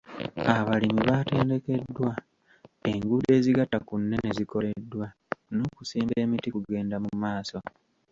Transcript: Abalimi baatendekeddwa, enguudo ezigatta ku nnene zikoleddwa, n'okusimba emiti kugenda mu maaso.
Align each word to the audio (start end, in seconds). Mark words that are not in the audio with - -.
Abalimi 0.57 1.01
baatendekeddwa, 1.09 2.11
enguudo 2.91 3.29
ezigatta 3.37 3.77
ku 3.87 3.93
nnene 4.01 4.29
zikoleddwa, 4.37 5.07
n'okusimba 5.53 6.13
emiti 6.25 6.49
kugenda 6.55 6.95
mu 7.03 7.11
maaso. 7.21 7.57